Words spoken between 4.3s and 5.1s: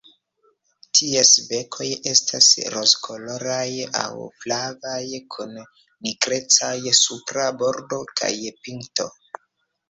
flavaj